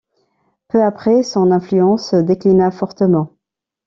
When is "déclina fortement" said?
2.15-3.33